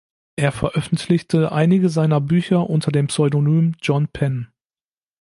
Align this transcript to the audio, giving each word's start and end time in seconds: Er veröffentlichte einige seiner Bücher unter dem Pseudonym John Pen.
Er 0.35 0.51
veröffentlichte 0.51 1.51
einige 1.51 1.87
seiner 1.89 2.19
Bücher 2.21 2.67
unter 2.67 2.91
dem 2.91 3.05
Pseudonym 3.05 3.75
John 3.83 4.07
Pen. 4.07 4.47